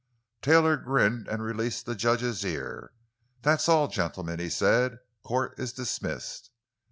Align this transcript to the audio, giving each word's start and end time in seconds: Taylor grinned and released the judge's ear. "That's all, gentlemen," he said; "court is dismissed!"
Taylor 0.41 0.77
grinned 0.77 1.27
and 1.27 1.43
released 1.43 1.85
the 1.85 1.93
judge's 1.93 2.43
ear. 2.43 2.91
"That's 3.43 3.69
all, 3.69 3.87
gentlemen," 3.87 4.39
he 4.39 4.49
said; 4.49 4.97
"court 5.21 5.53
is 5.59 5.73
dismissed!" 5.73 6.49